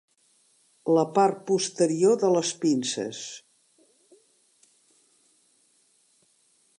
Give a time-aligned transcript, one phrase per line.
[0.97, 3.21] La part posterior de les pinces.